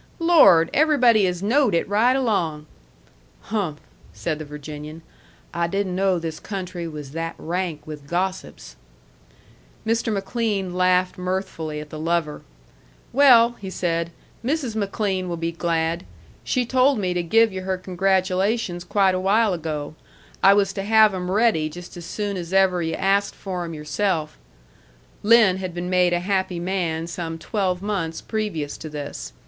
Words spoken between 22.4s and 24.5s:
ever yu' asked for 'em yourself."